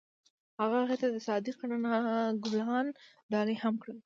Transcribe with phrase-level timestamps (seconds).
[0.59, 1.95] هغه هغې ته د صادق رڼا
[2.43, 2.85] ګلان
[3.31, 3.97] ډالۍ هم کړل.